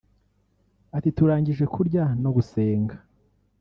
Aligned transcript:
Ati 0.97 1.09
“Turangije 1.17 1.65
kurya 1.73 2.03
no 2.23 2.29
gusenga 2.35 2.95